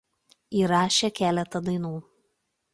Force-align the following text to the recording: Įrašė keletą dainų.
Įrašė 0.61 1.11
keletą 1.21 1.63
dainų. 1.69 1.95